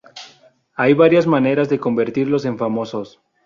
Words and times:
Hay 0.73 0.95
varias 0.95 1.27
maneras 1.27 1.69
de 1.69 1.77
convertirlos 1.79 2.45
en 2.45 2.57
famosos. 2.57 3.21